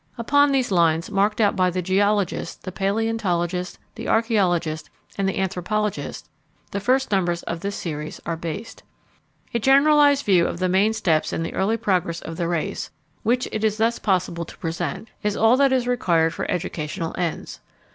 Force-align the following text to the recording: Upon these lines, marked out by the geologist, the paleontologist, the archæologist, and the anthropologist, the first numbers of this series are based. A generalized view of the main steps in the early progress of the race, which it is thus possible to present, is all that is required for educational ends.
Upon 0.17 0.51
these 0.51 0.71
lines, 0.71 1.11
marked 1.11 1.39
out 1.39 1.55
by 1.55 1.69
the 1.69 1.83
geologist, 1.83 2.63
the 2.63 2.71
paleontologist, 2.71 3.77
the 3.93 4.07
archæologist, 4.07 4.85
and 5.15 5.29
the 5.29 5.37
anthropologist, 5.37 6.27
the 6.71 6.79
first 6.79 7.11
numbers 7.11 7.43
of 7.43 7.59
this 7.59 7.75
series 7.75 8.19
are 8.25 8.35
based. 8.35 8.81
A 9.53 9.59
generalized 9.59 10.25
view 10.25 10.47
of 10.47 10.57
the 10.57 10.67
main 10.69 10.93
steps 10.93 11.31
in 11.31 11.43
the 11.43 11.53
early 11.53 11.77
progress 11.77 12.19
of 12.19 12.35
the 12.37 12.47
race, 12.47 12.89
which 13.21 13.47
it 13.51 13.63
is 13.63 13.77
thus 13.77 13.99
possible 13.99 14.43
to 14.43 14.57
present, 14.57 15.09
is 15.21 15.37
all 15.37 15.55
that 15.57 15.71
is 15.71 15.87
required 15.87 16.33
for 16.33 16.49
educational 16.49 17.13
ends. 17.15 17.59